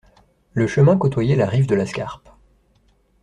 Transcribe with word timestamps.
Le 0.53 0.65
chemin 0.65 0.97
côtoyait 0.97 1.35
la 1.35 1.45
rive 1.45 1.67
de 1.67 1.75
la 1.75 1.85
Scarpe. 1.85 2.27